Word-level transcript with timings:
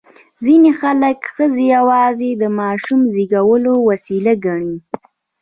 ځینې 0.45 0.71
خلک 0.81 1.19
ښځې 1.33 1.63
یوازې 1.75 2.29
د 2.41 2.43
ماشوم 2.59 3.01
زېږولو 3.13 3.73
وسیله 3.89 4.33
ګڼي. 4.45 4.75